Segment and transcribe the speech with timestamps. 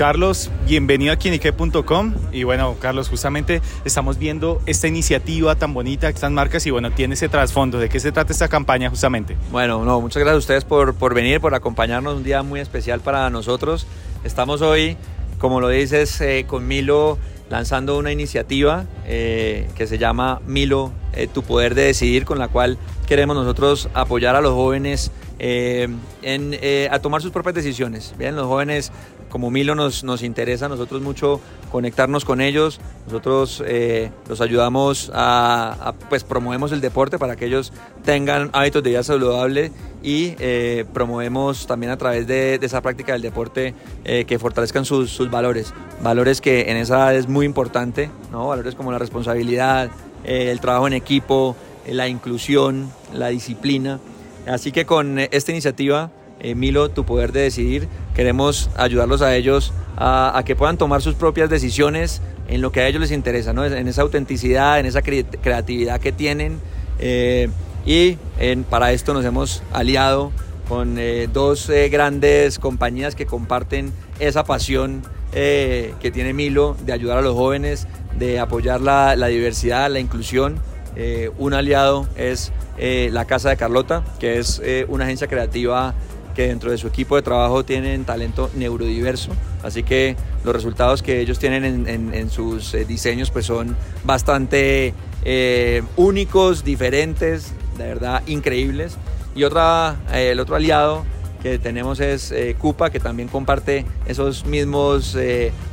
[0.00, 6.30] Carlos, bienvenido a Quinique.com y bueno, Carlos, justamente estamos viendo esta iniciativa tan bonita, estas
[6.30, 7.78] marcas y bueno, tiene ese trasfondo.
[7.78, 9.36] ¿De qué se trata esta campaña justamente?
[9.52, 13.00] Bueno, no, muchas gracias a ustedes por, por venir, por acompañarnos, un día muy especial
[13.00, 13.86] para nosotros.
[14.24, 14.96] Estamos hoy,
[15.38, 17.18] como lo dices, eh, con Milo
[17.50, 22.48] lanzando una iniciativa eh, que se llama Milo, eh, tu poder de decidir, con la
[22.48, 26.58] cual queremos nosotros apoyar a los jóvenes en,
[26.90, 28.14] a tomar sus propias decisiones.
[28.18, 28.92] Bien, los jóvenes
[29.30, 31.40] como Milo nos, nos interesa a nosotros mucho
[31.72, 32.80] conectarnos con ellos.
[33.06, 37.72] Nosotros eh, los ayudamos a, pues promovemos el deporte para que ellos
[38.04, 43.22] tengan hábitos de vida saludable y eh, promovemos también a través de, esa práctica del
[43.22, 45.72] deporte eh, que fortalezcan sus, sus, valores.
[46.02, 48.48] Valores que en esa edad es muy importante, ¿no?
[48.48, 49.90] valores como la responsabilidad,
[50.24, 54.00] el trabajo en equipo, la inclusión, la disciplina.
[54.50, 57.86] Así que con esta iniciativa eh, Milo, tu poder de decidir.
[58.14, 62.88] Queremos ayudarlos a ellos a, que puedan tomar sus propias decisiones en lo que a
[62.88, 63.64] ellos les interesa, ¿no?
[63.64, 66.58] en esa autenticidad, en esa creatividad que tienen.
[66.98, 67.48] Eh,
[67.86, 68.16] y
[68.70, 70.32] para esto nos hemos aliado
[70.68, 77.22] con eh, dos grandes compañías que comparten esa pasión que tiene Milo de ayudar a
[77.22, 77.86] los jóvenes,
[78.18, 80.56] de apoyar la, la diversidad, la inclusión.
[81.38, 85.94] Un aliado es la Casa de Carlota, que es una agencia creativa
[86.34, 89.32] que dentro de su equipo de trabajo tienen talento neurodiverso,
[89.62, 95.82] así que los resultados que ellos tienen en, sus eh, diseños pues son bastante eh,
[95.96, 98.96] únicos, diferentes, de verdad increíbles.
[99.34, 101.04] Y otra, eh, el otro aliado
[101.42, 105.16] que tenemos es Cupa, que también comparte esos mismos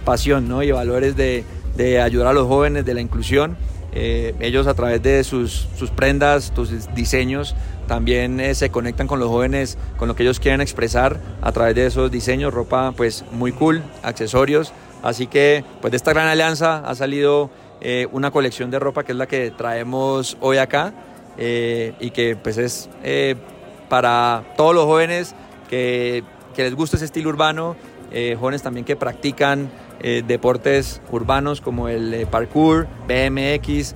[0.05, 0.63] pasión ¿no?
[0.63, 1.43] y valores de,
[1.75, 3.57] de ayudar a los jóvenes, de la inclusión.
[3.99, 7.55] Ellos a través de sus, sus prendas, sus diseños,
[7.87, 11.73] también eh, se conectan con los jóvenes, con lo que ellos quieren expresar a través
[11.75, 14.73] de esos diseños, ropa pues muy cool, accesorios.
[15.02, 17.49] Así que pues de esta gran alianza ha salido
[17.80, 20.93] eh, una colección de ropa que es la que traemos hoy acá
[21.37, 22.89] eh, y que pues es
[23.87, 25.33] para todos los jóvenes
[25.69, 26.23] que,
[26.55, 27.77] que, les gusta ese estilo urbano,
[28.37, 29.69] jóvenes también que practican
[30.02, 33.95] deportes urbanos como el parkour, BMX,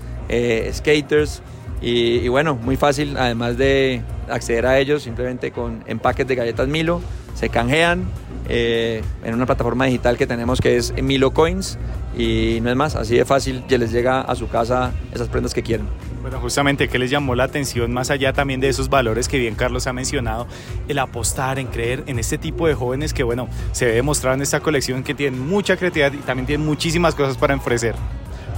[0.72, 1.42] skaters.
[1.82, 7.02] Y, bueno, muy fácil, además de acceder a ellos simplemente con empaques de galletas Milo,
[7.34, 8.06] se canjean
[8.54, 11.80] eh, en una plataforma digital que tenemos que es Milo Coins
[12.18, 15.54] y no es más, así de fácil que les llega a su casa esas prendas
[15.54, 15.88] que quieren.
[16.22, 19.56] Bueno, justamente, ¿qué les llamó la atención más allá también de esos valores que bien
[19.56, 20.48] Carlos ha mencionado?
[20.90, 24.42] El apostar, en creer en este tipo de jóvenes que, bueno, se ve demostrado en
[24.42, 27.96] esta colección que tienen mucha creatividad y también tienen muchísimas cosas para ofrecer.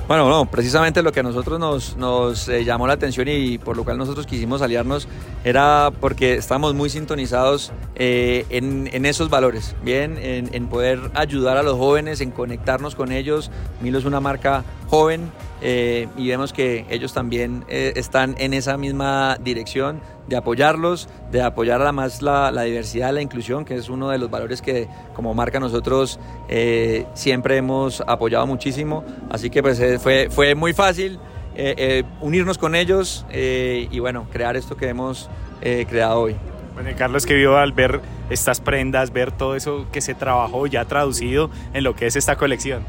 [0.05, 3.77] Bueno, no, precisamente lo que a nosotros nos, nos eh, llamó la atención y por
[3.77, 5.07] lo cual nosotros quisimos aliarnos
[5.45, 11.55] era porque estamos muy sintonizados eh, en, en, esos valores, bien, en, en, poder ayudar
[11.55, 13.49] a los jóvenes, en conectarnos con ellos.
[13.79, 15.31] Milo es una marca joven
[15.61, 21.81] eh, y vemos que ellos también están en esa misma dirección de apoyarlos, de apoyar
[21.81, 25.59] además la, la, diversidad, la inclusión, que es uno de los valores que como marca
[25.59, 29.03] nosotros eh, siempre hemos apoyado muchísimo.
[29.29, 31.19] Así que pues eh, fue, fue muy fácil
[31.55, 35.29] eh, unirnos con ellos y bueno, crear esto que hemos
[35.61, 36.35] creado hoy.
[36.73, 40.85] Bueno, Carlos, que vio al ver estas prendas, ver todo eso que se trabajó ya
[40.85, 42.83] traducido en lo que es esta colección.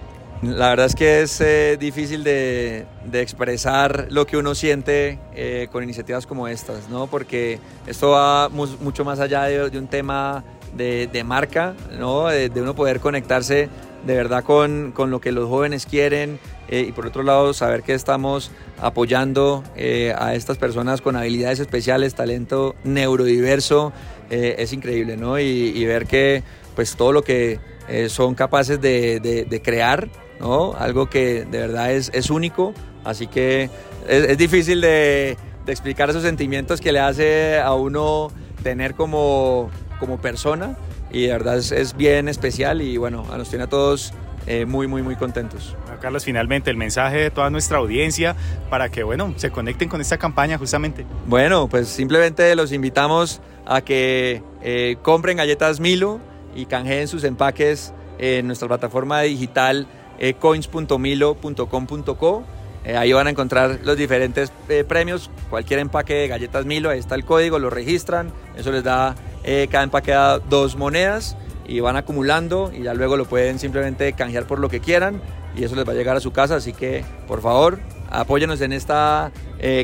[0.47, 5.83] La verdad es que es eh, difícil de, expresar lo que uno siente eh, con
[5.83, 7.07] iniciativas como estas, ¿no?
[7.07, 10.45] Porque esto va mucho más allá de, un tema
[10.77, 12.27] de, marca, ¿no?
[12.27, 13.71] De, uno poder conectarse
[14.07, 16.39] de verdad con, con lo que los jóvenes quieren
[16.69, 18.51] eh, y por otro lado saber que estamos
[18.83, 19.65] apoyando
[20.17, 23.95] a estas personas con habilidades especiales, talento neurodiverso,
[24.29, 25.39] es increíble, ¿no?
[25.39, 26.43] Y, y, ver que
[26.75, 27.61] pues todo lo que
[28.09, 30.09] son capaces de crear,
[30.45, 30.75] ¿no?
[30.75, 33.71] Algo que de verdad es, es único, así que
[34.07, 38.31] es, difícil de, de, explicar esos sentimientos que le hace a uno
[38.63, 40.77] tener como, como persona
[41.11, 44.13] y de verdad es, es bien especial y bueno, nos tiene a todos
[44.47, 45.75] eh, muy, muy, muy contentos.
[46.03, 48.37] Carlos, finalmente el mensaje de toda nuestra audiencia
[48.69, 51.07] para que, bueno, se conecten con esta campaña justamente.
[51.27, 56.21] Bueno, pues simplemente los invitamos a que eh, compren galletas Milo
[56.55, 59.87] y canjeen sus empaques en nuestra plataforma digital
[60.19, 62.45] eh, coins.milo.com.co.
[62.85, 66.99] Eh, ahí van a encontrar los diferentes eh, premios, cualquier empaque de galletas Milo, ahí
[66.99, 69.15] está el código, lo registran, eso les da,
[69.71, 71.35] cada empaque da dos monedas
[71.67, 75.23] y van acumulando y ya luego lo pueden simplemente canjear por lo que quieran
[75.57, 77.79] y eso les va a llegar a su casa, así que por favor
[78.11, 79.33] apóyenos en esta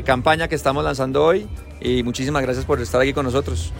[0.05, 1.47] campaña que estamos lanzando hoy
[1.79, 3.73] y muchísimas gracias por estar aquí con nosotros.